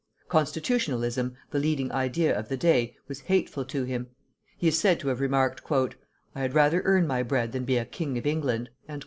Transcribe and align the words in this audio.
Constitutionalism, 0.29 1.37
the 1.51 1.59
leading 1.59 1.91
idea 1.91 2.35
of 2.35 2.49
the 2.49 2.57
day, 2.57 2.97
was 3.07 3.19
hateful 3.19 3.63
to 3.65 3.83
him. 3.83 4.07
He 4.57 4.67
is 4.69 4.79
said 4.79 4.99
to 5.01 5.09
have 5.09 5.19
remarked, 5.19 5.61
"I 6.33 6.39
had 6.39 6.55
rather 6.55 6.81
earn 6.85 7.05
my 7.05 7.21
bread 7.21 7.51
than 7.51 7.65
be 7.65 7.77
a 7.77 7.85
king 7.85 8.17
of 8.17 8.25
England!" 8.25 8.71